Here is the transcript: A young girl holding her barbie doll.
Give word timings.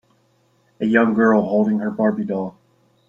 A 0.79 0.85
young 0.87 1.13
girl 1.13 1.43
holding 1.43 1.77
her 1.77 1.91
barbie 1.91 2.25
doll. 2.25 2.57